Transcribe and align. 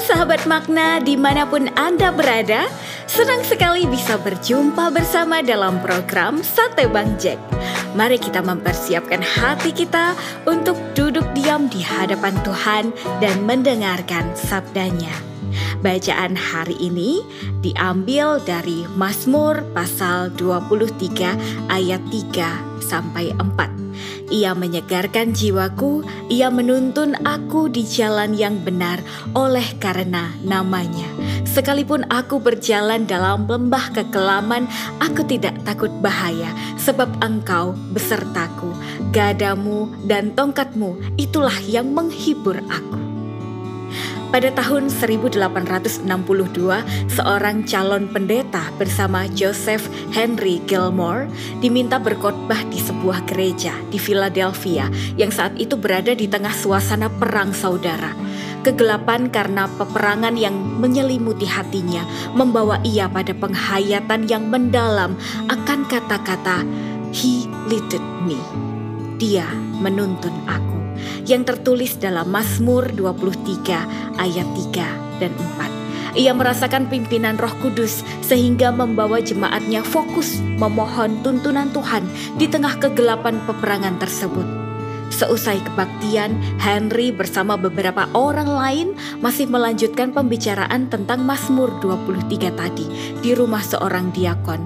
sahabat 0.00 0.48
makna 0.48 0.96
di 0.98 1.14
mana 1.14 1.44
pun 1.44 1.68
Anda 1.76 2.08
berada, 2.08 2.66
senang 3.04 3.44
sekali 3.44 3.84
bisa 3.84 4.16
berjumpa 4.16 4.88
bersama 4.88 5.44
dalam 5.44 5.76
program 5.84 6.40
Sate 6.40 6.88
Bang 6.88 7.20
Jack. 7.20 7.36
Mari 7.92 8.16
kita 8.16 8.40
mempersiapkan 8.40 9.20
hati 9.20 9.76
kita 9.76 10.16
untuk 10.48 10.80
duduk 10.96 11.28
diam 11.36 11.68
di 11.68 11.84
hadapan 11.84 12.32
Tuhan 12.40 12.84
dan 13.20 13.44
mendengarkan 13.44 14.32
sabdanya. 14.32 15.12
Bacaan 15.84 16.36
hari 16.36 16.76
ini 16.80 17.20
diambil 17.60 18.40
dari 18.40 18.88
Mazmur 18.96 19.64
pasal 19.76 20.32
23 20.36 21.68
ayat 21.68 22.00
3 22.08 22.80
sampai 22.80 23.36
4. 23.36 23.89
Ia 24.30 24.54
menyegarkan 24.54 25.34
jiwaku, 25.34 26.06
ia 26.30 26.54
menuntun 26.54 27.18
aku 27.26 27.66
di 27.66 27.82
jalan 27.82 28.38
yang 28.38 28.62
benar 28.62 29.02
oleh 29.34 29.66
karena 29.82 30.30
namanya. 30.46 31.10
Sekalipun 31.50 32.06
aku 32.06 32.38
berjalan 32.38 33.10
dalam 33.10 33.50
lembah 33.50 33.90
kekelaman, 33.90 34.70
aku 35.02 35.26
tidak 35.26 35.58
takut 35.66 35.90
bahaya, 35.98 36.54
sebab 36.78 37.10
engkau 37.18 37.74
besertaku. 37.90 38.70
Gadamu 39.10 39.90
dan 40.06 40.30
tongkatmu 40.38 41.18
itulah 41.18 41.58
yang 41.66 41.90
menghibur 41.90 42.62
aku. 42.70 42.99
Pada 44.30 44.46
tahun 44.54 44.94
1862, 44.94 46.06
seorang 47.10 47.66
calon 47.66 48.06
pendeta 48.14 48.70
bersama 48.78 49.26
Joseph 49.34 49.90
Henry 50.14 50.62
Gilmore 50.70 51.26
diminta 51.58 51.98
berkhotbah 51.98 52.62
di 52.70 52.78
sebuah 52.78 53.26
gereja 53.26 53.74
di 53.90 53.98
Philadelphia 53.98 54.86
yang 55.18 55.34
saat 55.34 55.58
itu 55.58 55.74
berada 55.74 56.14
di 56.14 56.30
tengah 56.30 56.54
suasana 56.54 57.10
perang 57.10 57.50
saudara. 57.50 58.14
Kegelapan 58.62 59.34
karena 59.34 59.66
peperangan 59.66 60.38
yang 60.38 60.54
menyelimuti 60.54 61.50
hatinya 61.50 62.06
membawa 62.30 62.78
ia 62.86 63.10
pada 63.10 63.34
penghayatan 63.34 64.30
yang 64.30 64.46
mendalam 64.46 65.18
akan 65.50 65.82
kata-kata 65.90 66.62
He 67.10 67.50
leaded 67.66 68.04
me. 68.22 68.38
Dia 69.18 69.50
menuntun 69.82 70.38
aku 70.46 70.79
yang 71.24 71.46
tertulis 71.46 71.96
dalam 72.00 72.28
Mazmur 72.28 72.90
23 72.92 74.18
ayat 74.18 74.48
3 74.74 75.20
dan 75.20 75.32
4. 75.32 76.18
Ia 76.18 76.34
merasakan 76.34 76.90
pimpinan 76.90 77.38
Roh 77.38 77.54
Kudus 77.62 78.02
sehingga 78.18 78.74
membawa 78.74 79.22
jemaatnya 79.22 79.86
fokus 79.86 80.42
memohon 80.58 81.22
tuntunan 81.22 81.70
Tuhan 81.70 82.02
di 82.34 82.50
tengah 82.50 82.82
kegelapan 82.82 83.38
peperangan 83.46 83.94
tersebut. 84.02 84.70
Seusai 85.10 85.58
kebaktian, 85.66 86.38
Henry 86.62 87.10
bersama 87.10 87.58
beberapa 87.58 88.06
orang 88.14 88.46
lain 88.46 88.88
masih 89.18 89.50
melanjutkan 89.50 90.14
pembicaraan 90.14 90.86
tentang 90.86 91.26
Mazmur 91.26 91.82
23 91.82 92.54
tadi 92.54 92.86
di 93.18 93.34
rumah 93.34 93.62
seorang 93.62 94.14
diakon 94.14 94.62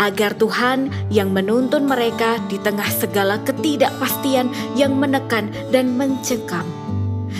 agar 0.00 0.32
Tuhan 0.40 0.88
yang 1.12 1.30
menuntun 1.36 1.84
mereka 1.84 2.40
di 2.48 2.56
tengah 2.56 2.88
segala 2.88 3.36
ketidakpastian 3.44 4.48
yang 4.72 4.96
menekan 4.96 5.52
dan 5.68 6.00
mencengkam. 6.00 6.64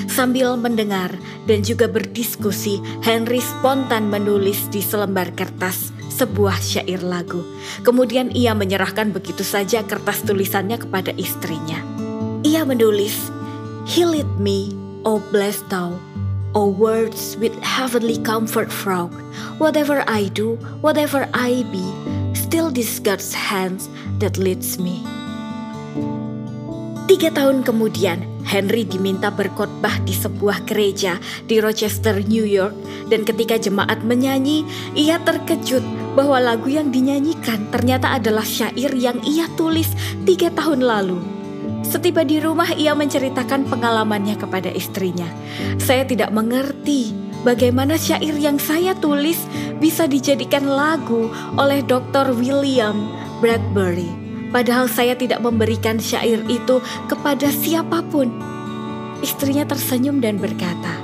Sambil 0.07 0.61
mendengar 0.61 1.11
dan 1.49 1.65
juga 1.65 1.89
berdiskusi, 1.89 2.79
Henry 3.01 3.41
spontan 3.41 4.13
menulis 4.13 4.69
di 4.69 4.85
selembar 4.85 5.33
kertas 5.33 5.91
sebuah 6.13 6.61
syair 6.61 7.01
lagu. 7.01 7.41
Kemudian 7.81 8.29
ia 8.37 8.53
menyerahkan 8.53 9.09
begitu 9.09 9.41
saja 9.41 9.81
kertas 9.81 10.21
tulisannya 10.21 10.77
kepada 10.77 11.17
istrinya. 11.17 11.81
Ia 12.45 12.69
menulis, 12.69 13.33
He 13.89 14.05
lead 14.05 14.29
me, 14.37 14.77
O 15.09 15.17
blessed 15.33 15.65
thou, 15.73 15.97
O 16.53 16.69
words 16.69 17.41
with 17.41 17.57
heavenly 17.65 18.21
comfort 18.21 18.69
frog. 18.69 19.17
Whatever 19.57 20.05
I 20.05 20.29
do, 20.29 20.61
whatever 20.85 21.25
I 21.33 21.65
be, 21.73 21.87
still 22.35 22.71
this 22.71 22.99
God's 22.99 23.33
hands 23.35 23.89
that 24.19 24.37
leads 24.39 24.79
me. 24.79 25.03
Tiga 27.11 27.35
tahun 27.35 27.67
kemudian, 27.67 28.23
Henry 28.47 28.87
diminta 28.87 29.35
berkhotbah 29.35 29.99
di 30.07 30.15
sebuah 30.15 30.63
gereja 30.63 31.19
di 31.51 31.59
Rochester, 31.59 32.23
New 32.23 32.47
York, 32.47 32.73
dan 33.11 33.27
ketika 33.27 33.59
jemaat 33.59 34.07
menyanyi, 34.07 34.63
ia 34.95 35.19
terkejut 35.19 35.83
bahwa 36.15 36.39
lagu 36.39 36.71
yang 36.71 36.95
dinyanyikan 36.95 37.67
ternyata 37.75 38.15
adalah 38.15 38.47
syair 38.47 38.95
yang 38.95 39.19
ia 39.27 39.51
tulis 39.59 39.91
tiga 40.23 40.55
tahun 40.55 40.87
lalu. 40.87 41.19
Setiba 41.83 42.23
di 42.23 42.39
rumah, 42.39 42.71
ia 42.79 42.95
menceritakan 42.95 43.67
pengalamannya 43.67 44.39
kepada 44.39 44.71
istrinya. 44.71 45.27
Saya 45.83 46.07
tidak 46.07 46.31
mengerti 46.31 47.20
bagaimana 47.43 47.97
syair 47.97 48.37
yang 48.37 48.61
saya 48.61 48.93
tulis 48.97 49.41
bisa 49.81 50.05
dijadikan 50.05 50.65
lagu 50.69 51.33
oleh 51.57 51.81
Dr. 51.85 52.37
William 52.37 53.09
Bradbury. 53.41 54.09
Padahal 54.51 54.91
saya 54.91 55.15
tidak 55.15 55.41
memberikan 55.47 56.03
syair 56.03 56.43
itu 56.51 56.83
kepada 57.07 57.47
siapa 57.49 58.03
pun. 58.11 58.29
Istrinya 59.23 59.63
tersenyum 59.63 60.19
dan 60.19 60.43
berkata, 60.43 60.99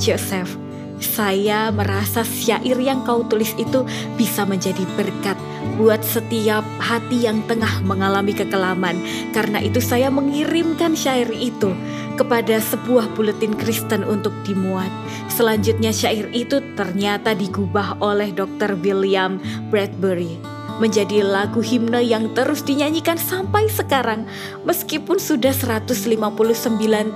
Joseph, 0.00 0.56
saya 0.98 1.70
merasa 1.70 2.24
syair 2.26 2.78
yang 2.78 3.04
kau 3.04 3.22
tulis 3.26 3.52
itu 3.60 3.84
bisa 4.16 4.42
menjadi 4.48 4.82
berkat 4.96 5.36
buat 5.78 6.02
setiap 6.02 6.66
hati 6.82 7.30
yang 7.30 7.46
tengah 7.46 7.80
mengalami 7.86 8.34
kekelaman. 8.34 8.98
Karena 9.30 9.62
itu 9.62 9.78
saya 9.78 10.10
mengirimkan 10.10 10.98
syair 10.98 11.30
itu 11.30 11.70
kepada 12.18 12.58
sebuah 12.58 13.14
buletin 13.14 13.54
Kristen 13.54 14.02
untuk 14.02 14.34
dimuat. 14.42 14.90
Selanjutnya 15.30 15.94
syair 15.94 16.26
itu 16.34 16.58
ternyata 16.74 17.32
digubah 17.32 18.02
oleh 18.02 18.34
Dr. 18.34 18.74
William 18.82 19.38
Bradbury 19.70 20.58
menjadi 20.78 21.26
lagu 21.26 21.58
himne 21.58 22.06
yang 22.06 22.30
terus 22.38 22.62
dinyanyikan 22.62 23.18
sampai 23.18 23.66
sekarang 23.66 24.30
meskipun 24.62 25.18
sudah 25.18 25.50
159 25.50 26.30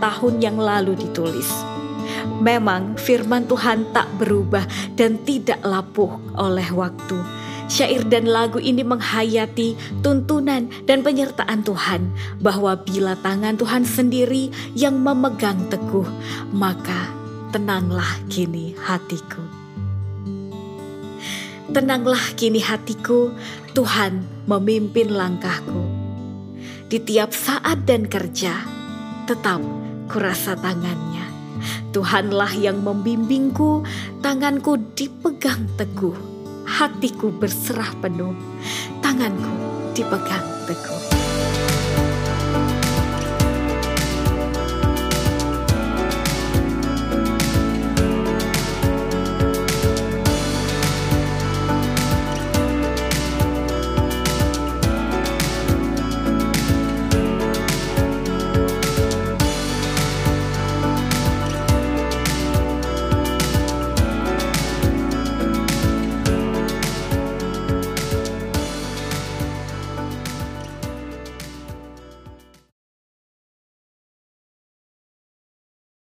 tahun 0.02 0.34
yang 0.42 0.58
lalu 0.58 0.98
ditulis. 0.98 1.50
Memang 2.42 2.98
firman 2.98 3.46
Tuhan 3.46 3.94
tak 3.94 4.10
berubah 4.18 4.66
dan 4.98 5.22
tidak 5.22 5.62
lapuh 5.62 6.18
oleh 6.34 6.66
waktu 6.74 7.41
Syair 7.72 8.04
dan 8.04 8.28
lagu 8.28 8.60
ini 8.60 8.84
menghayati 8.84 10.04
tuntunan 10.04 10.68
dan 10.84 11.00
penyertaan 11.00 11.64
Tuhan 11.64 12.04
bahwa 12.36 12.76
bila 12.76 13.16
tangan 13.16 13.56
Tuhan 13.56 13.88
sendiri 13.88 14.52
yang 14.76 15.00
memegang 15.00 15.72
teguh, 15.72 16.04
maka 16.52 17.08
tenanglah 17.48 18.20
kini 18.28 18.76
hatiku. 18.76 19.40
Tenanglah 21.72 22.20
kini 22.36 22.60
hatiku, 22.60 23.32
Tuhan 23.72 24.20
memimpin 24.44 25.08
langkahku. 25.08 25.88
Di 26.92 27.00
tiap 27.00 27.32
saat 27.32 27.88
dan 27.88 28.04
kerja, 28.04 28.52
tetap 29.24 29.64
kurasa 30.12 30.60
tangannya. 30.60 31.24
Tuhanlah 31.96 32.52
yang 32.52 32.84
membimbingku, 32.84 33.80
tanganku 34.20 34.76
dipegang 34.92 35.64
teguh 35.80 36.31
hatiku 36.66 37.34
berserah 37.34 37.90
penuh, 37.98 38.34
tanganku 39.02 39.52
dipegang 39.92 40.46
teguh. 40.66 41.01